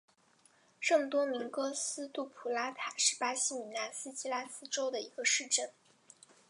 [0.79, 5.69] 圣多明戈斯杜普拉塔是巴西米纳斯吉拉斯州的一个市镇。